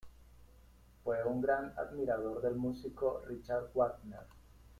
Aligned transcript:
Fue 1.03 1.23
un 1.25 1.41
gran 1.43 1.73
admirador 1.77 2.41
del 2.41 2.55
músico 2.55 3.21
Richard 3.27 3.69
Wagner. 3.75 4.25